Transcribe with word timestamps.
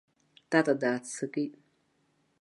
Тата 0.49 0.73
дааццакит. 0.81 1.53